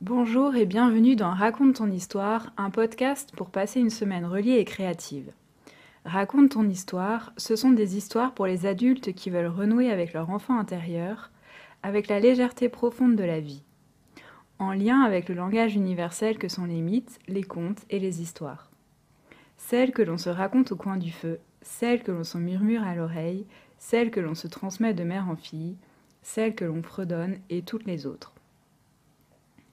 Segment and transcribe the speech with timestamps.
[0.00, 4.64] Bonjour et bienvenue dans Raconte ton histoire, un podcast pour passer une semaine reliée et
[4.64, 5.32] créative.
[6.04, 10.30] Raconte ton histoire, ce sont des histoires pour les adultes qui veulent renouer avec leur
[10.30, 11.32] enfant intérieur,
[11.82, 13.64] avec la légèreté profonde de la vie,
[14.60, 18.70] en lien avec le langage universel que sont les mythes, les contes et les histoires.
[19.56, 22.94] Celles que l'on se raconte au coin du feu, celles que l'on se murmure à
[22.94, 23.46] l'oreille,
[23.78, 25.76] celles que l'on se transmet de mère en fille,
[26.22, 28.32] celles que l'on fredonne et toutes les autres.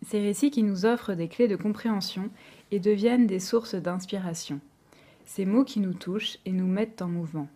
[0.01, 2.29] Ces récits qui nous offrent des clés de compréhension
[2.71, 4.59] et deviennent des sources d'inspiration.
[5.25, 7.47] Ces mots qui nous touchent et nous mettent en mouvement.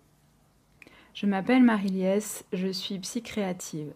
[1.13, 3.91] Je m'appelle Marie-Liesse, je suis psy-créative.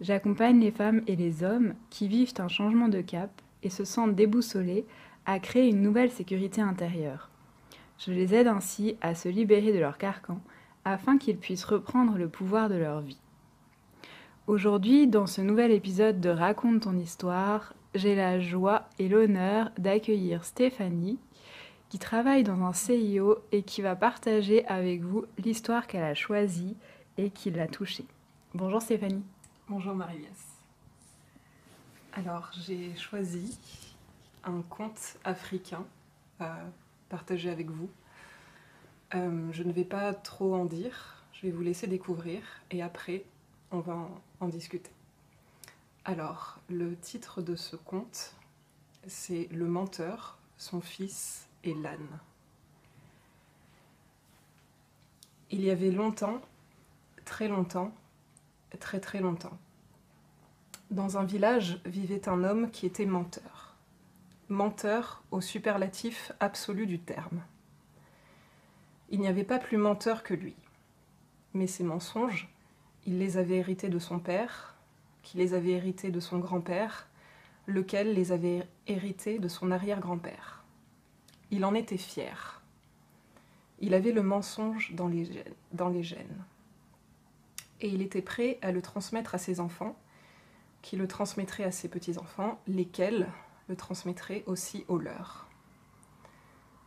[0.00, 3.30] J'accompagne les femmes et les hommes qui vivent un changement de cap
[3.62, 4.86] et se sentent déboussolés
[5.26, 7.30] à créer une nouvelle sécurité intérieure.
[7.98, 10.40] Je les aide ainsi à se libérer de leur carcan
[10.84, 13.20] afin qu'ils puissent reprendre le pouvoir de leur vie.
[14.46, 20.44] Aujourd'hui, dans ce nouvel épisode de Raconte ton histoire, j'ai la joie et l'honneur d'accueillir
[20.44, 21.18] Stéphanie,
[21.88, 26.76] qui travaille dans un CIO et qui va partager avec vous l'histoire qu'elle a choisie
[27.16, 28.04] et qui l'a touchée.
[28.52, 29.24] Bonjour Stéphanie.
[29.66, 30.52] Bonjour Marie-Liesse.
[32.12, 33.58] Alors, j'ai choisi
[34.44, 35.86] un conte africain
[36.38, 36.58] à
[37.08, 37.88] partager avec vous.
[39.14, 43.24] Euh, je ne vais pas trop en dire, je vais vous laisser découvrir et après,
[43.74, 44.90] on va en, discuter.
[46.04, 48.34] Alors, le titre de ce conte,
[49.06, 52.18] c'est Le menteur, son fils et l'âne.
[55.50, 56.40] Il y avait longtemps,
[57.24, 57.94] très longtemps,
[58.80, 59.56] très très longtemps.
[60.90, 63.74] Dans un village vivait un homme qui était menteur.
[64.48, 67.42] Menteur au superlatif absolu du terme.
[69.10, 70.54] Il n'y avait pas plus menteur que lui.
[71.54, 72.48] Mais ses mensonges,
[73.06, 74.74] il les avait hérités de son père,
[75.22, 77.08] qui les avait hérités de son grand-père,
[77.66, 80.64] lequel les avait hérités de son arrière-grand-père.
[81.50, 82.62] Il en était fier.
[83.80, 85.24] Il avait le mensonge dans les,
[86.02, 86.44] gènes,
[87.80, 89.96] et il était prêt à le transmettre à ses enfants,
[90.82, 93.28] qui le transmettraient à ses petits-enfants, lesquels
[93.68, 95.48] le transmettraient aussi aux leurs.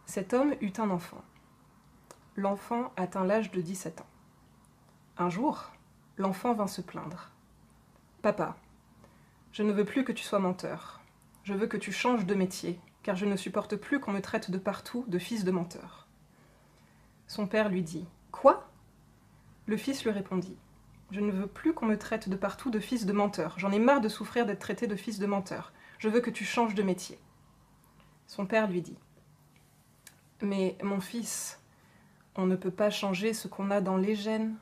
[0.06, 1.24] Cet homme eut un enfant.
[2.36, 4.08] L'enfant atteint l'âge de 17 ans.
[5.18, 5.72] Un jour,
[6.18, 7.32] l'enfant vint se plaindre.
[8.22, 8.58] Papa,
[9.52, 11.02] je ne veux plus que tu sois menteur.
[11.44, 14.52] Je veux que tu changes de métier, car je ne supporte plus qu'on me traite
[14.52, 16.08] de partout de fils de menteur.
[17.28, 18.70] Son père lui dit Quoi?
[19.66, 20.58] Le fils lui répondit
[21.12, 23.58] je ne veux plus qu'on me traite de partout de fils de menteur.
[23.58, 25.72] J'en ai marre de souffrir d'être traité de fils de menteur.
[26.00, 27.18] Je veux que tu changes de métier.
[28.28, 28.98] Son père lui dit
[30.42, 31.62] Mais mon fils,
[32.36, 34.56] on ne peut pas changer ce qu'on a dans les gènes.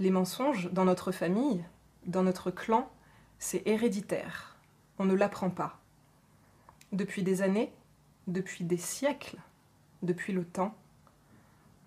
[0.00, 1.64] Les mensonges, dans notre famille,
[2.06, 2.90] dans notre clan,
[3.38, 4.56] c'est héréditaire.
[4.98, 5.78] On ne l'apprend pas.
[6.90, 7.72] Depuis des années,
[8.26, 9.38] depuis des siècles,
[10.02, 10.74] depuis le temps,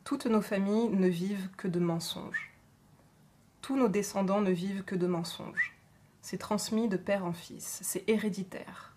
[0.06, 2.54] toutes nos familles ne vivent que de mensonges
[3.64, 5.74] tous nos descendants ne vivent que de mensonges.
[6.22, 8.94] C'est transmis de père en fils, c'est héréditaire.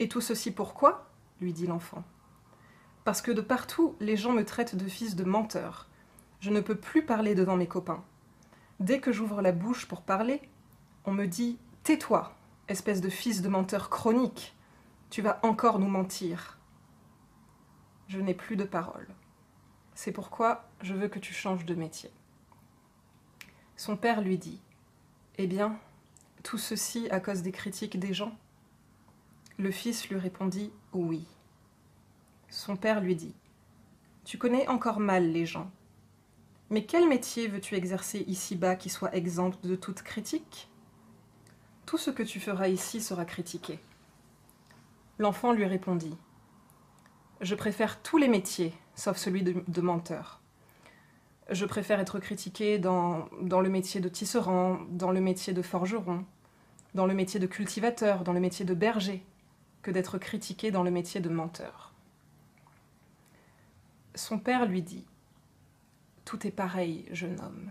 [0.00, 1.08] Et tout ceci pourquoi?
[1.40, 2.02] lui dit l'enfant.
[3.04, 5.88] Parce que de partout, les gens me traitent de fils de menteur.
[6.42, 8.02] Je ne peux plus parler devant mes copains.
[8.80, 10.42] Dès que j'ouvre la bouche pour parler,
[11.04, 12.34] on me dit Tais-toi,
[12.66, 14.52] espèce de fils de menteur chronique.
[15.08, 16.58] Tu vas encore nous mentir.
[18.08, 19.06] Je n'ai plus de parole.
[19.94, 22.10] C'est pourquoi je veux que tu changes de métier.
[23.76, 24.60] Son père lui dit
[25.38, 25.78] Eh bien,
[26.42, 28.36] tout ceci à cause des critiques des gens?
[29.58, 31.24] Le fils lui répondit Oui.
[32.48, 33.36] Son père lui dit
[34.24, 35.70] Tu connais encore mal les gens.
[36.72, 40.70] Mais quel métier veux-tu exercer ici-bas qui soit exempt de toute critique?
[41.84, 43.78] Tout ce que tu feras ici sera critiqué.
[45.18, 46.16] L'enfant lui répondit
[47.42, 50.40] Je préfère tous les métiers, sauf celui de, menteur
[51.50, 56.24] je préfère être critiquée dans, le métier de tisserand, dans le métier de forgeron,
[56.94, 59.22] dans le métier de cultivateur, dans le métier de berger,
[59.82, 61.92] que d'être critiquée dans le métier de menteur.
[64.14, 65.04] Son père lui dit
[66.32, 67.70] Tout est pareil, jeune homme.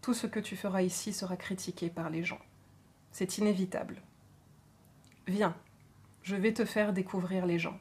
[0.00, 2.38] Tout ce que tu feras ici sera critiqué par les gens.
[3.10, 4.00] C'est inévitable.
[5.26, 5.56] Viens,
[6.22, 7.76] je vais te faire découvrir les gens.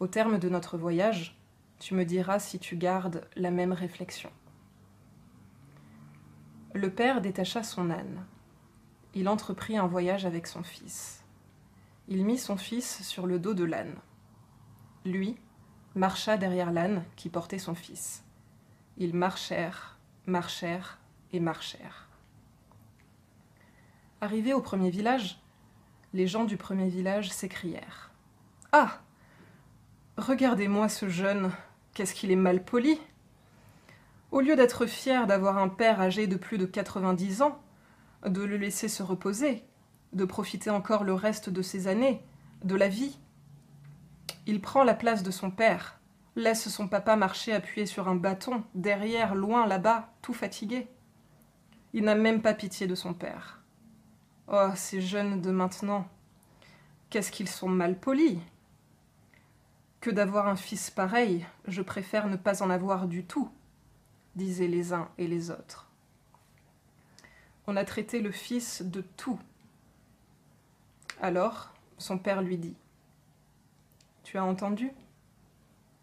[0.00, 1.38] Au terme de notre voyage,
[1.78, 4.32] tu me diras si tu gardes la même réflexion.
[6.74, 8.26] Le père détacha son âne.
[9.14, 11.22] Il entreprit un voyage avec son fils.
[12.08, 13.94] Il mit son fils sur le dos de l'âne.
[15.04, 15.36] Lui
[15.94, 18.24] marcha derrière l'âne qui portait son fils.
[18.96, 20.98] Ils marchèrent, marchèrent
[21.32, 22.08] et marchèrent.
[24.20, 25.38] Arrivés au premier village,
[26.14, 28.10] Les gens du premier village s'écrièrent.
[28.70, 29.00] Ah
[30.18, 31.50] Regardez-moi ce jeune,
[31.94, 33.00] qu'est-ce qu'il est mal poli
[34.30, 37.62] Au lieu d'être fier d'avoir un père âgé de plus de quatre-vingt-dix ans,
[38.26, 39.64] de le laisser se reposer,
[40.12, 42.22] de profiter encore le reste de ses années,
[42.62, 43.18] de la vie,
[44.46, 45.98] il prend la place de son père,
[46.36, 50.88] laisse son papa marcher appuyé sur un bâton, derrière, loin, là-bas, tout fatigué.
[51.92, 53.60] Il n'a même pas pitié de son père.
[54.48, 56.08] Oh, ces jeunes de maintenant,
[57.10, 58.38] qu'est-ce qu'ils sont mal polis
[60.00, 63.50] que d'avoir un fils pareil, je préfère ne pas en avoir du tout,
[64.34, 65.88] disaient les uns et les autres.
[67.68, 69.38] On a traité le fils de tout.
[71.20, 72.74] Alors, son père lui dit
[74.24, 74.90] Tu as entendu?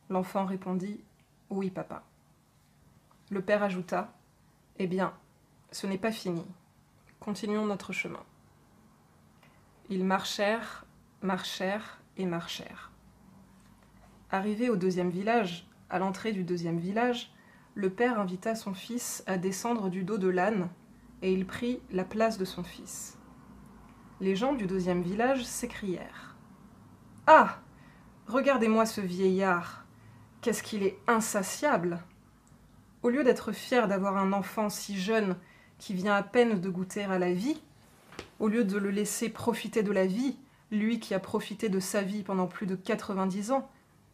[0.10, 1.00] L'enfant répondit
[1.50, 2.04] Oui, papa.
[3.30, 4.12] Le père ajouta
[4.80, 5.14] Eh bien,
[5.72, 6.46] ce n'est pas fini.
[7.20, 8.24] Continuons notre chemin.
[9.90, 10.86] Ils marchèrent,
[11.22, 12.92] marchèrent et marchèrent.
[14.32, 17.32] Arrivé au deuxième village, à l'entrée du deuxième village,
[17.76, 20.70] le père invita son fils à descendre du dos de l'âne,
[21.22, 23.18] et il prit la place de son fils.
[24.22, 26.36] Les gens du deuxième village s'écrièrent.
[27.28, 27.60] Ah.
[28.28, 29.79] Regardez-moi ce vieillard.
[30.42, 32.02] Qu'est-ce qu'il est insatiable.
[33.04, 35.36] Au lieu d'être fier d'avoir un enfant si jeune
[35.78, 37.62] qui vient à peine de goûter à la vie,
[38.40, 40.38] au lieu de le laisser profiter de la vie,
[40.72, 43.70] lui qui a profité de sa vie pendant plus de 90 ans,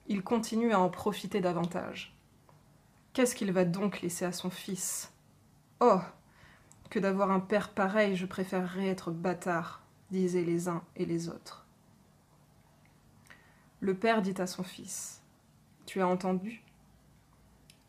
[0.08, 2.16] il continue à en profiter davantage.
[3.14, 5.12] Qu'est-ce qu'il va donc laisser à son fils?
[5.80, 6.00] Oh
[6.90, 11.66] Que d'avoir un père pareil, je préférerais être bâtard, disaient les uns et les autres.
[13.80, 15.22] Le père dit à son fils
[15.86, 16.64] Tu as entendu?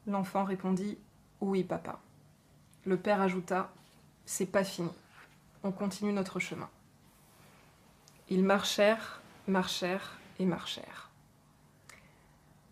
[0.06, 0.98] L'enfant répondit
[1.40, 2.00] Oui, papa.
[2.84, 3.72] Le père ajouta
[4.24, 4.90] C'est pas fini.
[5.62, 6.68] On continue notre chemin.
[8.28, 11.10] Ils marchèrent, marchèrent et marchèrent.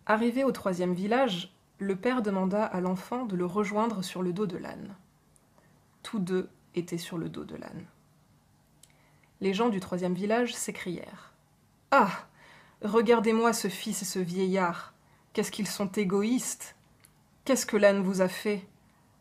[0.07, 4.47] Arrivé au troisième village, le père demanda à l'enfant de le rejoindre sur le dos
[4.47, 4.95] de l'âne.
[6.03, 7.87] Tous deux étaient sur le dos de l'âne.
[9.41, 11.33] Les gens du troisième village s'écrièrent.
[11.91, 12.11] Ah.
[12.83, 14.94] Regardez-moi ce fils et ce vieillard.
[15.35, 16.77] Qu'est-ce qu'ils sont égoïstes?
[17.45, 18.65] Qu'est-ce que l'âne vous a fait?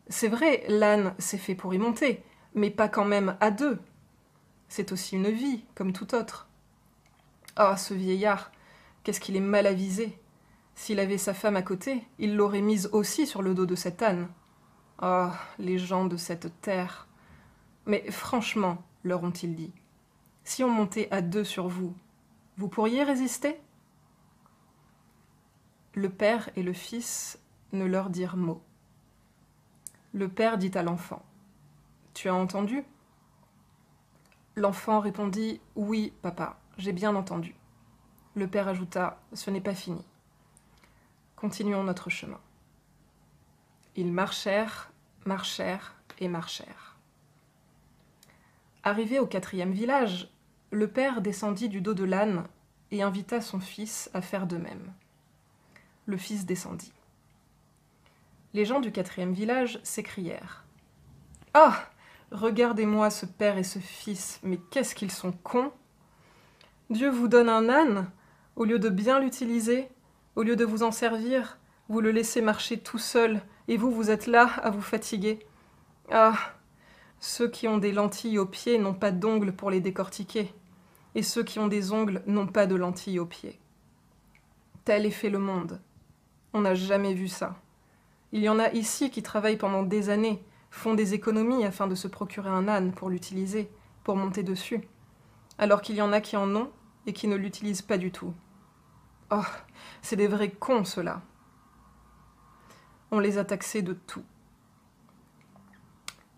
[0.08, 2.22] C'est vrai, l'âne s'est fait pour y monter,
[2.54, 3.80] mais pas quand même à deux.
[4.68, 6.48] C'est aussi une vie, comme tout autre.
[7.56, 8.52] Ah, ce vieillard,
[9.02, 10.16] qu'est-ce qu'il est mal avisé.
[10.76, 14.00] S'il avait sa femme à côté, il l'aurait mise aussi sur le dos de cet
[14.00, 14.28] âne.
[15.00, 17.08] Ah, les gens de cette terre.
[17.86, 19.72] Mais franchement, leur ont-ils dit,
[20.44, 21.92] si on montait à deux sur vous,
[22.56, 23.60] vous pourriez résister?
[25.96, 27.38] Le père et le fils
[27.70, 28.60] ne leur dirent mot.
[30.12, 31.24] Le père dit à l'enfant
[32.14, 32.82] Tu as entendu?
[34.56, 37.54] L'enfant répondit Oui, papa, j'ai bien entendu.
[38.34, 40.04] Le père ajouta Ce n'est pas fini.
[41.36, 42.40] Continuons notre chemin.
[43.94, 44.90] Ils marchèrent,
[45.24, 46.96] marchèrent et marchèrent.
[48.82, 50.28] Arrivé au quatrième village,
[50.72, 52.48] le père descendit du dos de l'âne
[52.90, 54.92] et invita son fils à faire de même.
[56.06, 56.92] Le fils descendit.
[58.52, 60.64] Les gens du quatrième village s'écrièrent.
[61.54, 61.88] Ah.
[62.30, 65.70] Regardez-moi ce père et ce fils, mais qu'est-ce qu'ils sont cons.
[66.90, 68.10] Dieu vous donne un âne,
[68.56, 69.88] au lieu de bien l'utiliser,
[70.34, 74.10] au lieu de vous en servir, vous le laissez marcher tout seul, et vous, vous
[74.10, 75.38] êtes là à vous fatiguer.
[76.10, 76.34] Ah
[77.20, 80.52] Ceux qui ont des lentilles aux pieds n'ont pas d'ongles pour les décortiquer,
[81.14, 83.60] et ceux qui ont des ongles n'ont pas de lentilles aux pieds.
[84.84, 85.80] Tel est fait le monde.
[86.54, 87.56] On n'a jamais vu ça.
[88.30, 91.96] Il y en a ici qui travaillent pendant des années, font des économies afin de
[91.96, 93.68] se procurer un âne pour l'utiliser,
[94.04, 94.88] pour monter dessus,
[95.58, 96.70] alors qu'il y en a qui en ont
[97.06, 98.32] et qui ne l'utilisent pas du tout.
[99.32, 99.42] Oh,
[100.00, 101.22] c'est des vrais cons, ceux-là.
[103.10, 104.24] On les a taxés de tout.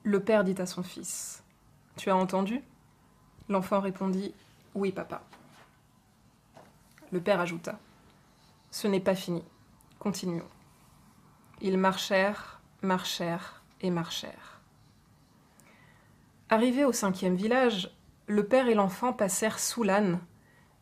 [0.03, 1.45] Le père dit à son fils
[1.97, 2.63] Tu as entendu?
[3.51, 4.35] L'enfant répondit
[4.75, 5.23] Oui, papa.
[7.13, 7.79] Le père ajouta
[8.71, 9.45] Ce n'est pas fini.
[10.07, 10.47] Continuons.
[11.61, 14.61] Ils marchèrent, marchèrent et marchèrent.
[16.49, 17.91] Arrivés au cinquième village,
[18.29, 20.21] le père et l'enfant passèrent sous l'âne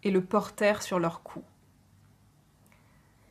[0.03, 1.43] et le portèrent sur leur cou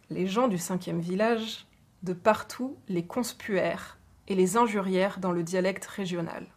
[0.09, 1.67] les gens du cinquième village,
[2.01, 6.47] de partout, les conspuèrent et les injurièrent dans le dialecte régional.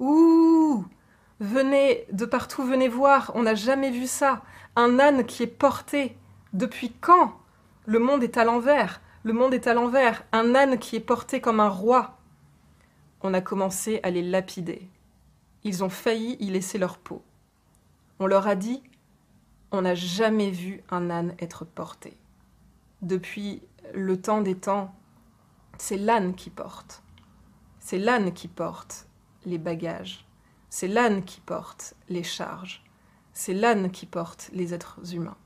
[0.00, 0.86] Ouh
[1.38, 4.40] Venez, de partout, venez voir, on n'a jamais vu ça.
[4.74, 6.16] Un âne qui est porté.
[6.54, 7.41] Depuis quand?
[7.84, 10.24] Le monde est à l'envers, le monde est à l'envers.
[10.32, 12.18] Un âne qui est porté comme un roi.
[13.20, 14.88] On a commencé à les lapider.
[15.64, 17.22] Ils ont failli y laisser leur peau.
[18.20, 18.82] On leur a dit
[19.70, 22.16] On n'a jamais vu un âne être porté.
[23.00, 23.62] Depuis
[23.94, 24.94] le temps des temps,
[25.78, 27.02] c'est l'âne qui porte.
[27.80, 29.08] C'est l'âne qui porte
[29.44, 30.24] les bagages.
[30.70, 32.84] C'est l'âne qui porte les charges.
[33.32, 35.36] C'est l'âne qui porte les êtres humains.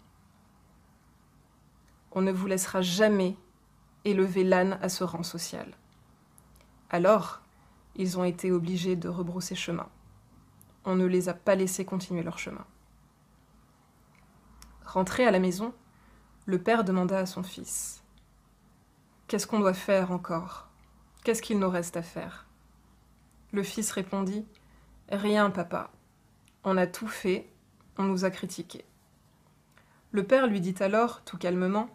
[2.17, 3.37] On ne vous laissera jamais
[4.07, 5.77] élever l'âne à ce rang social.
[6.89, 7.43] Alors,
[7.95, 9.87] ils ont été obligés de rebrousser chemin.
[10.87, 12.65] On ne les a pas laissés continuer leur chemin.
[14.87, 15.75] Rentré à la maison,
[16.47, 18.03] le père demanda à son fils
[19.29, 20.71] Qu'est-ce qu'on doit faire encore?
[21.23, 22.47] Qu'est-ce qu'il nous reste à faire?
[23.53, 24.47] Le fils répondit
[25.11, 25.91] Rien, papa.
[26.65, 27.53] On a tout fait,
[27.99, 28.87] on nous a critiqués.
[30.13, 31.91] Le père lui dit alors, tout calmement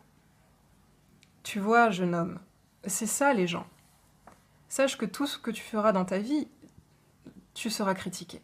[1.43, 2.39] Tu vois, jeune homme,
[2.86, 3.67] c'est ça les gens.
[4.69, 6.48] Sache que tout ce que tu feras dans ta vie,
[7.53, 8.41] tu seras critiqué.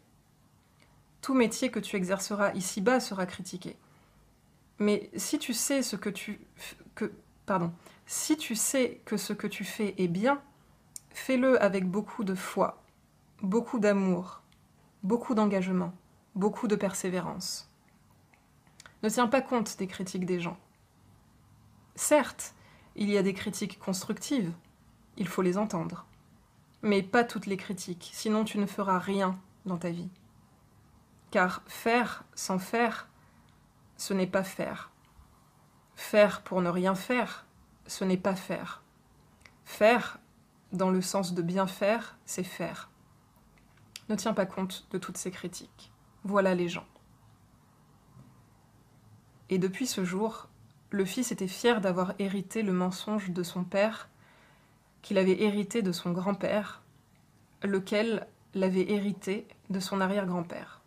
[1.20, 3.76] Tout métier que tu exerceras ici-bas sera critiqué.
[4.78, 6.10] Mais si tu sais que
[9.04, 10.42] que ce que tu fais est bien,
[11.10, 12.82] fais-le avec beaucoup de foi,
[13.42, 14.42] beaucoup d'amour,
[15.02, 15.92] beaucoup d'engagement,
[16.34, 17.70] beaucoup de persévérance.
[19.02, 20.58] Ne tiens pas compte des critiques des gens.
[21.94, 22.54] Certes,
[22.98, 24.52] il y a des critiques constructives,
[25.16, 26.04] il faut les entendre.
[26.82, 30.10] Mais pas toutes les critiques, sinon tu ne feras rien dans ta vie.
[31.30, 33.08] Car faire sans faire,
[33.96, 34.90] ce n'est pas faire.
[35.94, 37.46] Faire pour ne rien faire,
[37.86, 38.82] ce n'est pas faire.
[39.64, 40.18] Faire,
[40.72, 42.90] dans le sens de bien faire, c'est faire.
[44.08, 45.92] Ne tiens pas compte de toutes ces critiques.
[46.24, 46.86] Voilà les gens.
[49.50, 50.48] Et depuis ce jour,
[50.90, 54.08] le fils était fier d'avoir hérité le mensonge de son père,
[55.02, 56.82] qu'il avait hérité de son grand-père,
[57.62, 60.80] lequel l'avait hérité de son arrière-grand-père.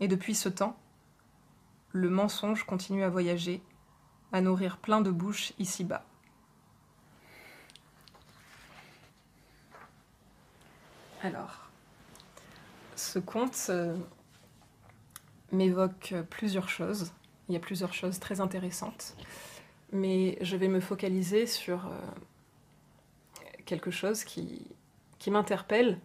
[0.00, 0.78] Et depuis ce temps,
[1.92, 3.62] le mensonge continue à voyager,
[4.32, 6.04] à nourrir plein de bouches ici-bas.
[11.22, 11.70] Alors,
[12.96, 13.96] ce conte euh,
[15.52, 17.12] m'évoque plusieurs choses.
[17.52, 19.14] Il y a plusieurs choses très intéressantes.
[19.92, 21.90] Mais je vais me focaliser sur euh,
[23.66, 24.66] quelque chose qui,
[25.18, 26.00] qui m'interpelle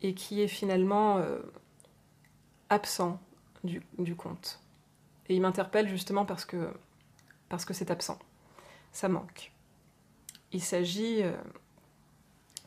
[0.00, 1.40] et qui est finalement euh,
[2.68, 3.20] absent
[3.64, 4.60] du, du, conte.
[5.28, 6.72] Et il m'interpelle justement parce que
[7.48, 8.20] parce que c'est absent.
[8.92, 9.50] Ça manque.
[10.52, 11.32] Il s'agit euh,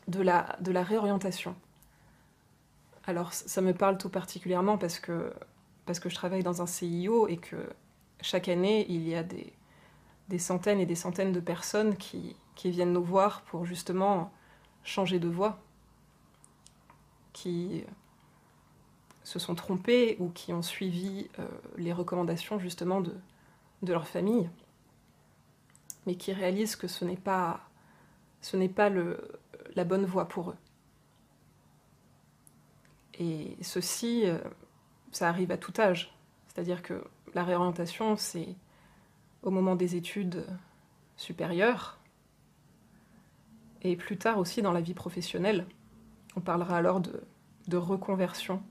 [0.08, 1.56] de, la, de la réorientation.
[3.06, 5.32] Alors ça me parle tout particulièrement parce que,
[5.86, 7.66] parce que je travaille dans un CIO et que
[8.20, 9.52] chaque année, il y a des,
[10.28, 14.32] des centaines et des centaines de personnes qui, qui viennent nous voir pour justement
[14.82, 15.58] changer de voie,
[17.32, 17.84] qui
[19.22, 23.14] se sont trompés ou qui ont suivi euh, les recommandations justement de,
[23.82, 24.48] de leur famille,
[26.06, 27.60] mais qui réalisent que ce n'est pas,
[28.42, 29.32] ce n'est pas le,
[29.74, 30.56] la bonne voie pour eux.
[33.18, 34.38] Et ceci, euh,
[35.12, 36.14] ça arrive à tout âge.
[36.48, 38.56] C'est-à-dire que la réorientation, c'est
[39.42, 40.46] au moment des études
[41.16, 41.98] supérieures,
[43.82, 45.66] et plus tard aussi dans la vie professionnelle.
[46.36, 48.62] On parlera alors de, reconversion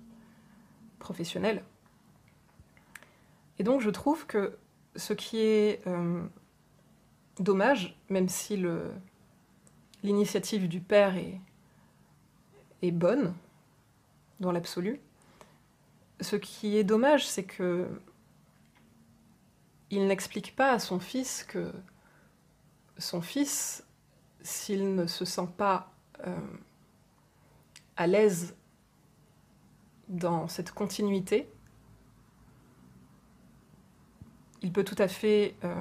[0.99, 1.63] professionnelle.
[3.59, 4.57] Et donc je trouve que
[4.95, 6.23] ce qui est euh,
[7.39, 8.61] dommage, même si
[10.03, 11.15] l'initiative du père
[12.81, 13.33] est bonne,
[14.39, 14.99] dans l'absolu,
[16.21, 17.87] ce qui est dommage, c'est que
[19.89, 21.71] il n'explique pas à son fils que
[22.97, 23.85] son fils
[24.41, 25.91] s'il ne se sent pas
[26.27, 26.35] euh,
[27.95, 28.55] à l'aise
[30.09, 31.49] dans cette continuité,
[34.61, 35.75] il peut tout à fait euh,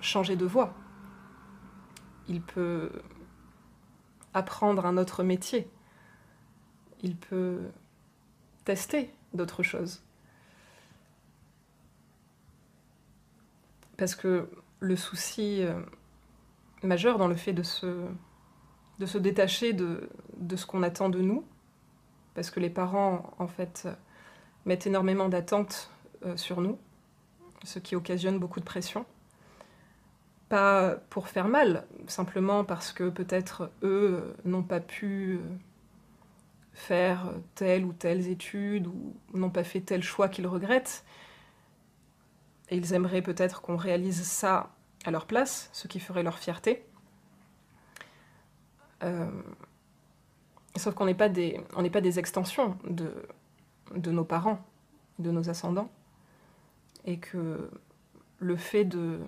[0.00, 0.74] changer de voie.
[2.28, 2.92] Il peut
[4.34, 5.68] apprendre un autre métier.
[7.00, 7.70] Il peut
[8.64, 10.02] tester d'autres choses.
[13.98, 14.48] Parce que
[14.80, 15.74] le souci euh,
[16.82, 18.06] majeur dans le fait de se,
[19.18, 20.08] détacher de,
[20.56, 21.44] ce qu'on attend de nous,
[22.34, 23.88] parce que les parents, en fait,
[24.64, 25.90] mettent énormément d'attentes
[26.24, 26.78] euh, sur nous,
[27.64, 29.04] ce qui occasionne beaucoup de pression.
[30.48, 35.40] Pas pour faire mal, simplement parce que peut-être eux euh, n'ont pas pu
[36.72, 41.04] faire telle ou telle étude ou n'ont pas fait tel choix qu'ils regrettent.
[42.70, 46.84] Et ils aimeraient peut-être qu'on réalise ça à leur place, ce qui ferait leur fierté.
[49.02, 49.30] Euh,
[50.76, 51.60] sauf qu'on n'est pas, des,
[51.92, 53.12] pas des extensions de,
[53.94, 54.64] de nos parents.
[55.18, 55.90] de nos ascendants,
[57.04, 57.70] et que
[58.38, 59.18] le fait de,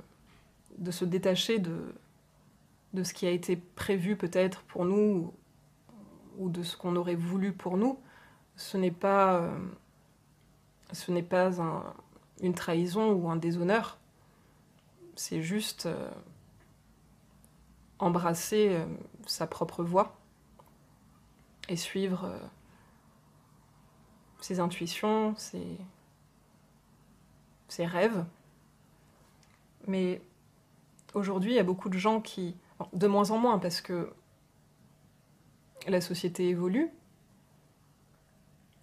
[0.78, 1.92] de se détacher de,
[2.94, 5.34] de ce qui a été prévu peut-être pour nous
[6.38, 7.98] ou de ce qu'on aurait voulu pour nous,
[8.54, 9.58] ce n'est pas, euh,
[10.92, 11.92] ce n'est pas un,
[12.40, 13.98] une trahison ou un déshonneur.
[15.16, 16.10] C'est juste euh,
[17.98, 18.86] embrasser euh,
[19.26, 20.16] sa propre voie
[21.68, 22.32] et suivre
[24.40, 25.78] ses intuitions, ses
[27.86, 28.24] rêves.
[29.86, 30.20] Mais
[31.14, 32.56] aujourd'hui, il y a beaucoup de gens qui,
[32.92, 34.12] de moins en moins, parce que
[35.86, 36.90] la société évolue.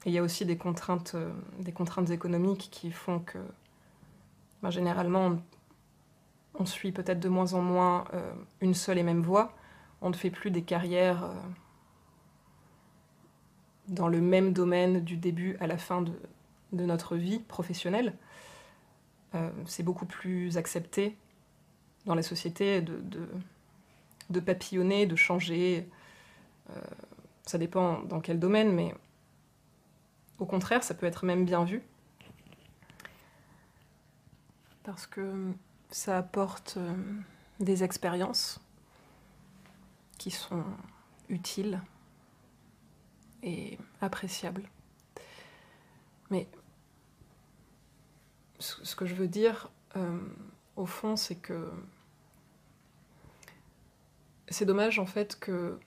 [0.08, 3.40] Et il y a aussi des contraintes, euh, des contraintes économiques qui font que,
[4.64, 5.36] ben, généralement,
[6.58, 9.54] on, suit peut-être de moins en moins euh, une seule et même voie.
[10.02, 11.34] On ne fait plus des carrières euh,
[13.90, 16.14] dans le même domaine du début à la fin de,
[16.72, 18.14] notre vie professionnelle.
[19.66, 21.16] C'est beaucoup plus accepté
[22.06, 23.02] dans la société de,
[24.30, 25.88] de, papillonner, de changer.
[27.46, 28.96] Ça dépend dans quel domaine, mais
[30.40, 31.82] au contraire, ça peut être même bien vu.
[34.84, 35.54] Parce que
[35.90, 36.94] ça apporte euh,
[37.60, 38.60] des expériences
[40.18, 40.64] qui sont
[41.30, 41.82] utiles
[43.44, 44.70] et appréciables.
[46.30, 46.48] Mais
[48.60, 50.20] ce que je veux dire, euh,
[50.76, 51.72] au fond, c'est que
[54.50, 55.80] c'est dommage en fait que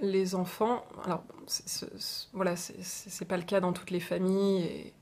[0.00, 1.24] les enfants, alors
[2.32, 4.94] voilà, c'est pas le cas dans toutes les familles et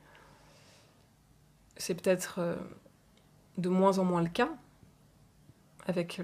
[1.77, 2.57] c'est peut-être euh,
[3.57, 4.51] de moins en moins le cas
[5.87, 6.21] avec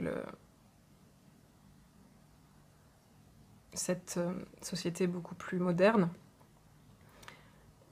[3.73, 6.11] cette euh, société beaucoup plus moderne.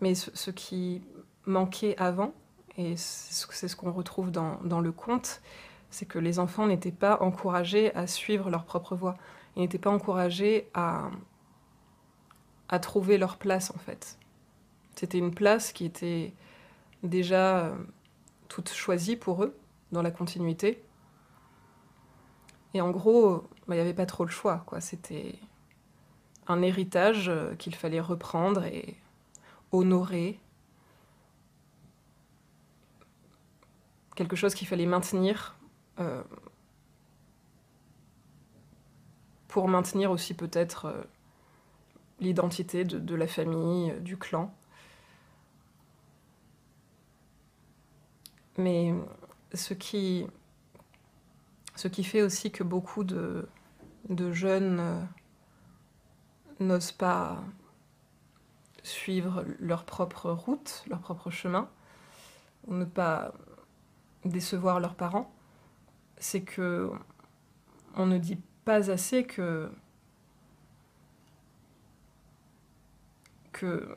[0.00, 1.02] Mais ce, qui
[1.46, 2.34] manquait avant,
[2.76, 5.40] et c'est ce qu'on retrouve dans le conte,
[5.92, 9.16] c'est que les enfants n'étaient pas encouragés à suivre leur propre voie.
[9.56, 11.10] Ils n'étaient pas encouragés à,
[12.80, 14.18] trouver leur place, en fait.
[14.94, 16.32] C'était une place qui était
[17.02, 17.76] déjà euh,
[18.48, 19.54] toute choisie pour eux,
[19.92, 20.82] dans la continuité.
[22.74, 24.80] Et en gros, bah, il n'y avait pas trop le choix, quoi.
[24.80, 25.34] C'était
[26.46, 28.96] un héritage euh, qu'il fallait reprendre et
[29.70, 30.40] honorer.
[34.16, 35.56] Quelque chose qu'il fallait maintenir
[36.00, 36.22] euh,
[39.52, 41.02] pour maintenir aussi peut-être euh,
[42.20, 44.50] l'identité de, la famille, euh, du clan.
[48.56, 48.94] Mais
[49.52, 50.26] ce qui,
[52.02, 53.46] fait aussi que beaucoup de,
[54.32, 55.06] jeunes
[56.58, 57.44] n'osent pas
[58.82, 61.68] suivre leur propre route, leur propre chemin,
[62.68, 63.34] ou ne pas
[64.24, 65.30] décevoir leurs parents,
[66.16, 66.90] c'est que
[67.96, 69.70] on ne dit pas assez que
[73.52, 73.94] que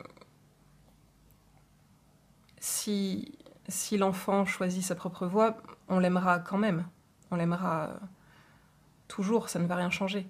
[2.60, 3.32] si,
[3.68, 5.56] si l'enfant choisit sa propre voie,
[5.88, 6.86] on l'aimera quand même.
[7.30, 7.90] On l'aimera
[9.08, 10.28] toujours, ça ne va rien changer.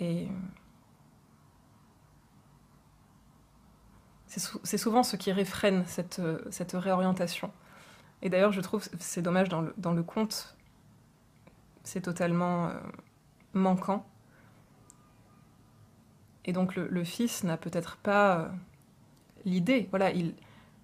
[0.00, 0.28] Et
[4.62, 7.50] c'est souvent ce qui réfrène cette, cette réorientation.
[8.22, 10.56] Et d'ailleurs, je trouve c'est dommage dans le, dans le conte,
[11.84, 12.74] c'est totalement euh,
[13.52, 14.06] manquant.
[16.44, 18.48] Et donc le, fils n'a peut-être pas euh,
[19.44, 19.86] l'idée.
[19.90, 20.34] Voilà, il,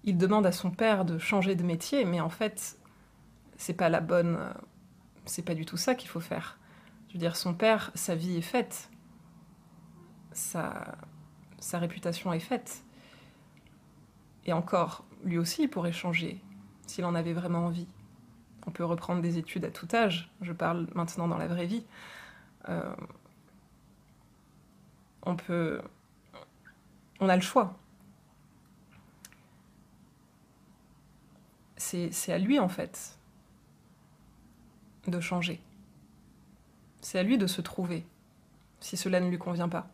[0.03, 2.77] il demande à son père de changer de métier, mais en fait,
[3.57, 4.37] c'est pas la bonne.
[4.39, 4.53] Euh,
[5.25, 6.59] c'est pas du tout ça qu'il faut faire.
[7.07, 8.89] Je veux dire, son père, sa vie est faite.
[10.33, 10.97] Sa,
[11.59, 12.83] sa réputation est faite.
[14.45, 16.41] Et encore, lui aussi, il pourrait changer
[16.87, 17.87] s'il en avait vraiment envie.
[18.67, 20.31] On peut reprendre des études à tout âge.
[20.41, 21.85] Je parle maintenant dans la vraie vie.
[22.69, 22.95] Euh,
[25.23, 25.81] on peut.
[27.19, 27.77] On a le choix.
[31.77, 33.19] C'est à lui, en fait,
[35.07, 35.61] de changer.
[37.01, 38.07] C'est à lui de se trouver,
[38.79, 39.87] si cela ne lui convient pas,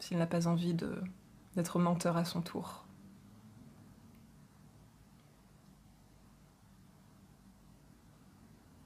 [0.00, 2.85] s'il n'a pas envie d'être menteur à son tour.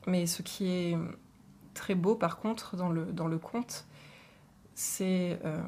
[0.07, 0.99] Mais ce qui est
[1.75, 3.87] très beau, par contre, dans le, dans le conte,
[4.75, 5.63] c'est euh,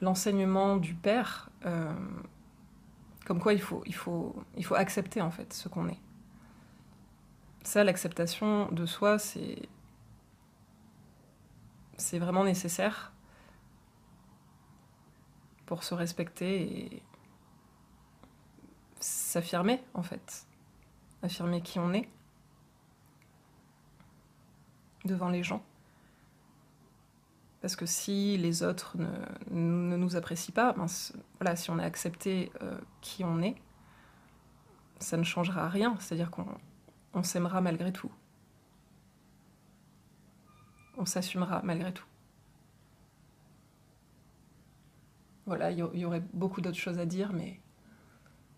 [0.00, 1.92] l'enseignement du père, euh,
[3.26, 6.00] comme quoi il faut, il, faut, il faut accepter en fait ce qu'on est.
[7.64, 9.68] Ça, l'acceptation de soi, c'est
[11.98, 13.12] c'est vraiment nécessaire
[15.66, 17.02] pour se respecter et
[19.00, 20.46] s'affirmer en fait,
[21.22, 22.08] affirmer qui on est
[25.04, 25.62] devant les gens.
[27.60, 28.96] Parce que si les autres
[29.50, 30.86] ne, nous apprécient pas, ben,
[31.40, 33.56] voilà, si on a accepté euh, qui on est,
[35.00, 35.96] ça ne changera rien.
[35.98, 36.46] C'est-à-dire qu'on
[37.14, 38.12] on s'aimera malgré tout.
[40.96, 42.04] On s'assumera malgré tout.
[45.46, 47.58] Voilà, il y, aurait beaucoup d'autres choses à dire, mais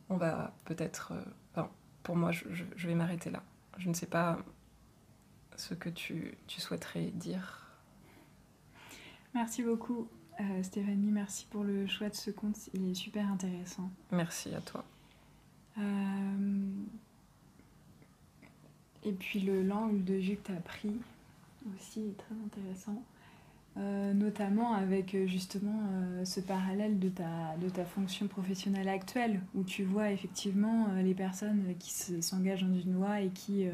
[0.09, 1.12] on va peut-être...
[1.12, 1.23] Euh,
[2.11, 2.42] pour moi, je,
[2.75, 3.40] je vais m'arrêter là.
[3.79, 4.37] Je ne sais pas
[5.55, 7.70] ce que tu, tu souhaiterais dire.
[9.33, 10.09] Merci beaucoup,
[10.40, 11.12] euh, Stéphanie.
[11.12, 12.68] Merci pour le choix de ce conte.
[12.75, 13.92] Il est super intéressant.
[14.11, 14.85] Merci à toi.
[15.79, 16.73] Euh,
[19.05, 20.96] et puis le l'angle de vue que tu as pris
[21.77, 23.05] aussi est très intéressant.
[23.76, 25.80] Euh, notamment avec justement
[26.24, 31.74] ce parallèle de ta, de ta fonction professionnelle actuelle, où tu vois effectivement les personnes
[31.78, 33.66] qui s'engagent dans une voie et qui,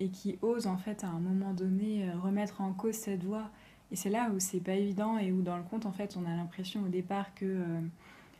[0.00, 3.50] et qui osent en fait à un moment donné remettre en cause cette voie
[3.94, 6.26] et c'est là où c'est pas évident et où dans le conte, en fait, on
[6.28, 7.80] a l'impression au départ que euh,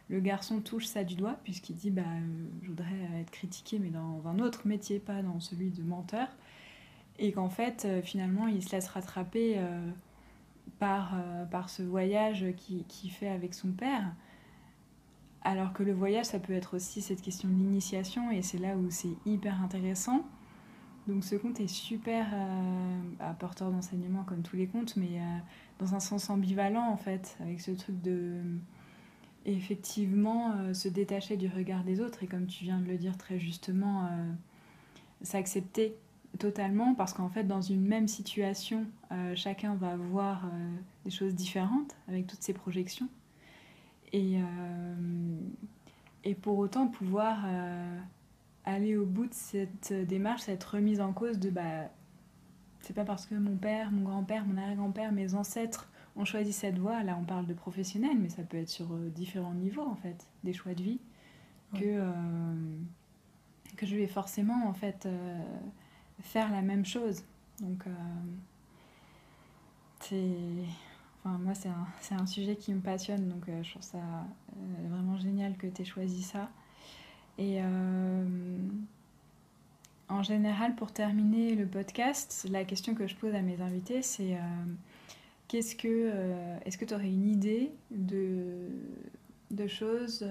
[0.09, 3.91] le garçon touche ça du doigt, puisqu'il dit bah, euh, Je voudrais être critiqué, mais
[3.91, 6.27] dans un autre métier, pas dans celui de menteur.
[7.21, 9.61] Et qu'en fait, euh, finalement, il se laisse rattraper
[10.85, 11.15] par,
[11.51, 14.13] par ce voyage qu'il qui fait avec son père.
[15.43, 18.77] Alors que le voyage, ça peut être aussi cette question de l'initiation, et c'est là
[18.77, 20.25] où c'est hyper intéressant
[21.07, 25.39] donc ce conte est super euh, apporteur d'enseignement comme tous les contes, mais euh,
[25.79, 28.41] dans un sens ambivalent en fait, avec ce truc de
[29.45, 33.19] effectivement euh, se détacher du regard des autres et comme tu viens de le dire
[33.19, 34.09] très justement,
[35.21, 35.97] s'accepter
[36.39, 38.87] totalement parce qu'en fait dans une même situation,
[39.35, 40.51] chacun va voir
[41.05, 43.09] des choses différentes avec toutes ses projections.
[44.13, 44.39] Et,
[46.25, 47.45] et pour autant pouvoir
[48.65, 51.89] aller au bout de cette démarche, cette remise en cause de bah,
[52.85, 56.79] c'est pas parce que mon père, mon grand-père, mon arrière-grand-père, mes ancêtres ont choisi cette
[56.79, 59.97] voie, là on parle de professionnel, mais ça peut être sur euh, différents niveaux en
[59.97, 61.01] fait, des choix de vie,
[61.73, 62.13] que, euh,
[63.77, 65.39] que je vais forcément en fait euh,
[66.25, 67.23] faire la même chose.
[67.61, 67.85] Donc
[70.01, 70.37] c'est.
[71.25, 71.87] Enfin, moi, c'est un,
[72.19, 73.99] un, sujet qui me passionne, donc je trouve ça
[74.91, 76.51] vraiment génial que tu aies choisi ça.
[77.39, 78.25] Et euh,
[80.09, 84.35] en général, pour terminer le podcast, la question que je pose à mes invités, c'est
[84.35, 84.39] euh,
[85.49, 88.69] qu'est-ce que, euh, est-ce que tu aurais une idée de,
[89.51, 90.27] de choses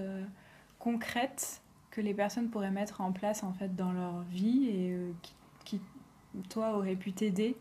[0.80, 5.34] concrètes que les personnes pourraient mettre en place en fait dans leur vie et qui,
[6.50, 7.58] toi, aurait pu t'aider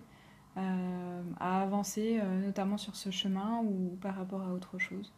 [0.56, 5.12] à avancer, notamment sur ce chemin ou par rapport à autre chose?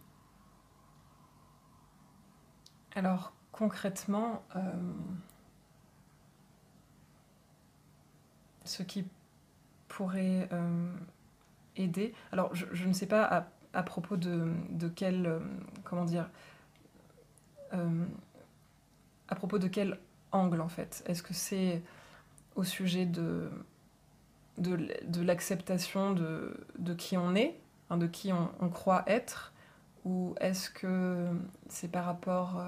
[2.94, 4.60] Alors, concrètement, euh,
[8.64, 9.04] ce qui
[9.88, 10.92] pourrait euh,
[11.76, 12.14] aider.
[12.30, 14.54] Alors, je, ne sais pas à, propos de,
[14.94, 15.26] quel.
[15.26, 15.40] Euh,
[15.82, 16.30] comment dire.
[19.28, 19.98] à propos de quel
[20.30, 21.02] angle, en fait.
[21.06, 21.82] Est-ce que c'est
[22.54, 23.50] au sujet de,
[24.58, 27.58] de, l'acceptation de, qui on est,
[27.90, 29.52] hein, de qui on, croit être,
[30.04, 31.28] ou est-ce que
[31.68, 32.62] c'est par rapport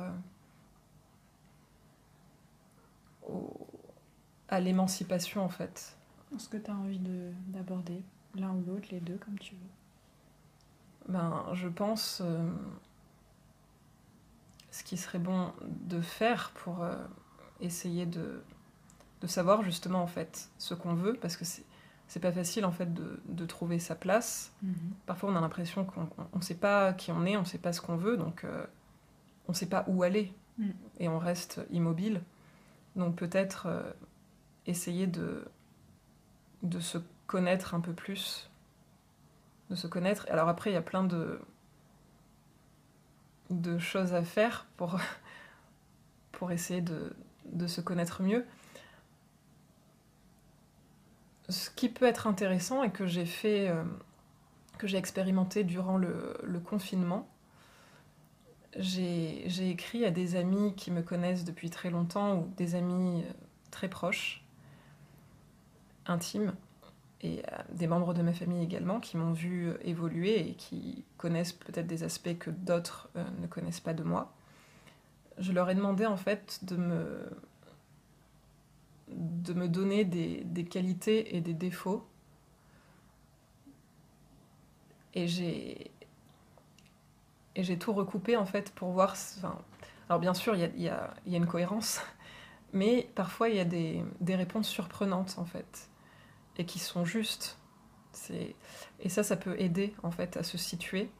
[4.48, 5.96] à l'émancipation en fait?
[6.34, 7.00] Est-ce que tu as envie
[7.48, 8.02] d'aborder
[8.34, 11.12] l'un ou l'autre, les deux, comme tu veux?
[11.12, 12.50] Ben, je pense euh,
[14.70, 16.96] ce qui serait bon de faire pour euh,
[17.60, 18.42] essayer de,
[19.20, 22.94] de, savoir justement en fait ce qu'on veut, parce que c'est pas facile en fait
[22.94, 24.52] de, de trouver sa place.
[24.62, 24.74] Mhm.
[25.06, 27.72] Parfois on a l'impression qu'on ne sait pas qui on est, on ne sait pas
[27.72, 28.64] ce qu'on veut, donc euh,
[29.48, 30.70] on ne sait pas où aller mm.
[31.00, 32.22] et on reste immobile.
[32.96, 33.92] Donc peut-être euh,
[34.66, 35.44] essayer de,
[36.62, 38.50] de se connaître un peu plus.
[39.70, 40.26] De se connaître.
[40.30, 41.40] Alors après, il y a plein de,
[43.50, 44.98] de choses à faire pour,
[46.32, 47.14] pour essayer de,
[47.46, 48.44] de se connaître mieux.
[51.48, 53.84] Ce qui peut être intéressant et que j'ai fait, euh,
[54.78, 57.28] que j'ai expérimenté durant le, confinement,
[58.76, 63.32] j'ai écrit à des amis qui me connaissent depuis très longtemps ou des amis euh,
[63.70, 64.44] très proches,
[66.06, 66.54] intimes,
[67.22, 71.52] et euh, des membres de ma famille également qui m'ont vu évoluer et qui connaissent
[71.52, 73.08] peut-être des aspects que d'autres
[73.40, 74.34] ne connaissent pas de moi.
[75.38, 77.30] Je leur ai demandé en fait de me,
[79.08, 82.06] de me donner des, des qualités et des défauts
[85.14, 85.90] Et j'ai
[87.56, 89.12] et j'ai tout recoupé en fait pour voir.
[89.12, 89.58] Enfin,
[90.08, 92.00] alors bien sûr, il y a, y, a, y a, une cohérence,
[92.74, 95.88] mais parfois il y a des, des, réponses surprenantes en fait
[96.58, 97.58] et qui sont justes.
[99.00, 101.10] Et ça, ça peut aider en fait à se situer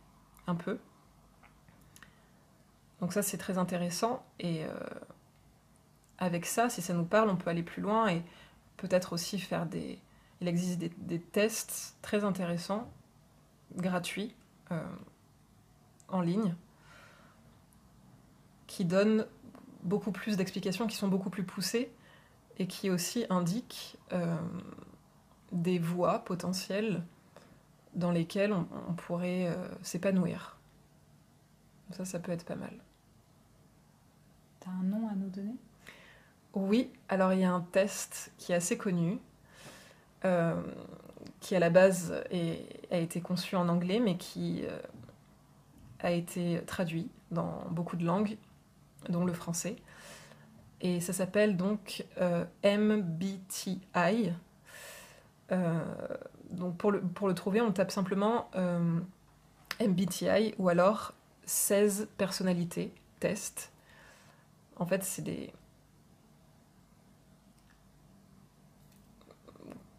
[0.46, 0.78] un peu.
[3.00, 4.24] Donc ça, c'est très intéressant.
[4.38, 4.70] Et euh,
[6.18, 8.22] avec ça, si ça nous parle, on peut aller plus loin et
[8.76, 10.00] peut-être aussi faire des...
[10.40, 12.90] Il existe des, tests très intéressants,
[13.74, 14.34] gratuits,
[14.70, 14.82] euh,
[16.08, 16.54] en ligne,
[18.66, 19.26] qui donnent
[19.82, 21.90] beaucoup plus d'explications, qui sont beaucoup plus poussées
[22.58, 24.36] et qui aussi indiquent euh,
[25.52, 27.02] des voies potentielles
[27.94, 30.58] dans lesquelles on, on pourrait euh, s'épanouir.
[31.92, 32.76] Ça, ça peut être pas mal.
[34.60, 35.56] T'as un nom à nous donner?
[36.56, 39.18] Oui, alors il y a un test qui est assez connu,
[40.24, 40.54] euh,
[41.38, 42.14] qui à la base
[42.90, 44.78] a été conçu en anglais, mais qui euh,
[46.00, 48.38] a été traduit dans beaucoup de langues,
[49.10, 49.76] dont le français.
[50.80, 54.32] Et ça s'appelle donc euh, MBTI.
[56.52, 58.50] Donc pour le, pour le trouver, on tape simplement
[59.78, 61.12] MBTI ou alors
[61.44, 63.72] 16 personnalités test.
[64.76, 65.52] En fait, c'est des.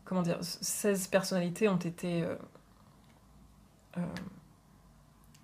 [0.07, 2.37] Comment dire 16 personnalités ont été euh,
[3.97, 4.01] euh,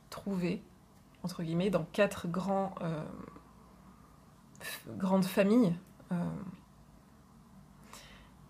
[0.09, 0.63] trouvées,
[1.21, 3.03] entre guillemets, dans quatre grands, euh,
[4.87, 5.75] grandes familles.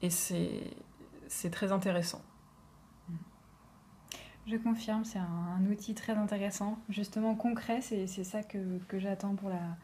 [0.03, 2.21] et c'est très intéressant.
[4.45, 9.49] Je confirme, c'est un, outil très intéressant, justement concret, c'est ça que, que j'attends pour
[9.49, 9.77] la,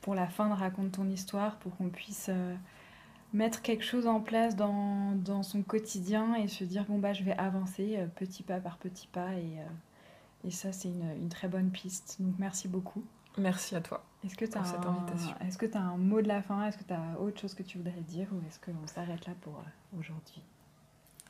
[0.00, 2.30] pour la fin de Raconte ton histoire, pour qu'on puisse
[3.34, 7.22] mettre quelque chose en place dans, dans, son quotidien et se dire, bon, bah, je
[7.22, 11.28] vais avancer euh, petit pas par petit pas, et, euh, et ça, c'est une, une,
[11.28, 12.16] très bonne piste.
[12.20, 13.04] Donc, merci beaucoup.
[13.36, 15.34] Merci à toi est-ce que cette invitation.
[15.46, 16.66] Est-ce que tu as un mot de la fin?
[16.66, 19.34] Est-ce que tu as autre chose que tu voudrais dire ou est-ce qu'on s'arrête là
[19.42, 19.62] pour
[19.98, 20.42] aujourd'hui?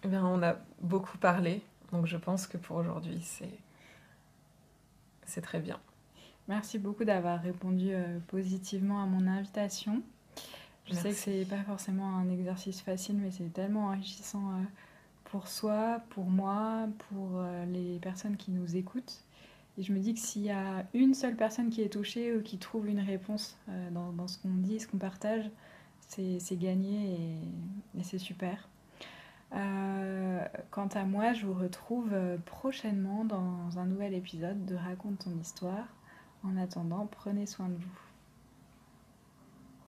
[0.05, 1.63] Eh bien, on a beaucoup parlé.
[1.93, 3.59] Donc je pense que pour aujourd'hui, c'est
[5.25, 5.81] c'est très bien.
[6.47, 10.03] Merci beaucoup d'avoir répondu euh, positivement à mon invitation.
[10.87, 11.03] Je Merci.
[11.03, 14.63] sais que c'est pas forcément un exercice facile, mais c'est tellement enrichissant euh,
[15.25, 19.23] pour soi, pour moi, pour euh, les personnes qui nous écoutent.
[19.79, 22.43] Et je me dis que s'il y a une seule personne qui est touchée ou
[22.43, 23.57] qui trouve une réponse
[23.91, 25.51] dans, dans, ce qu'on dit, ce qu'on partage,
[26.07, 27.15] c'est gagné
[27.97, 28.69] et, et c'est super.
[29.55, 35.21] Euh, quant à moi, je vous retrouve euh, prochainement dans un nouvel épisode de Raconte
[35.21, 35.87] ton histoire.
[36.43, 38.04] En attendant, prenez soin de vous.